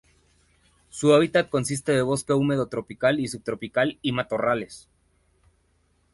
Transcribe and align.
Su 0.89 1.13
hábitat 1.13 1.51
consiste 1.51 1.91
de 1.91 2.01
bosque 2.01 2.33
húmedo 2.33 2.65
tropical 2.65 3.19
y 3.19 3.27
subtropical 3.27 3.99
y 4.01 4.13
matorrales. 4.13 4.89